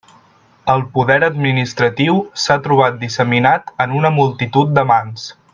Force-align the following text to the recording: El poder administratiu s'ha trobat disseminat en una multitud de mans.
El 0.75 0.79
poder 0.95 1.17
administratiu 1.27 2.17
s'ha 2.45 2.59
trobat 2.69 2.99
disseminat 3.05 3.73
en 3.87 3.97
una 4.03 4.15
multitud 4.21 4.77
de 4.81 4.91
mans. 4.95 5.33